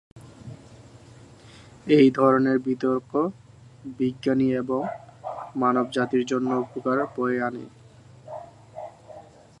[1.87, 3.11] এই ধরনের বিতর্ক
[3.99, 4.81] বিজ্ঞানী এবং
[5.55, 7.65] মানবজাতির জন্য উপকার বয়ে আনে।